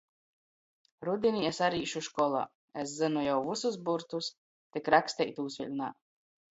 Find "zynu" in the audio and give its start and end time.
3.03-3.29